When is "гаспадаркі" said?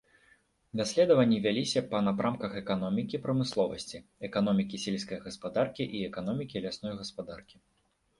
5.27-5.83, 7.03-7.55